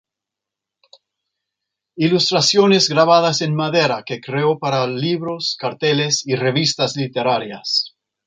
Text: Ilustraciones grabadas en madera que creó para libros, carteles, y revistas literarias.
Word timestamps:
Ilustraciones 1.95 2.89
grabadas 2.89 3.41
en 3.41 3.53
madera 3.53 4.01
que 4.03 4.19
creó 4.19 4.57
para 4.57 4.87
libros, 4.87 5.55
carteles, 5.59 6.23
y 6.25 6.33
revistas 6.35 6.95
literarias. 6.95 7.95